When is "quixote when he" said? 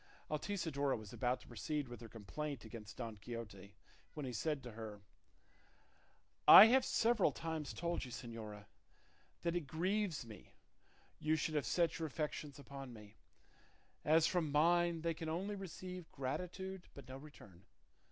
3.17-4.33